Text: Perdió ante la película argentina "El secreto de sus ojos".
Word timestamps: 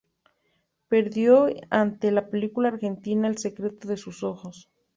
Perdió 0.87 1.45
ante 1.69 2.09
la 2.11 2.27
película 2.31 2.69
argentina 2.69 3.27
"El 3.27 3.37
secreto 3.37 3.87
de 3.87 3.97
sus 3.97 4.23
ojos". 4.23 4.67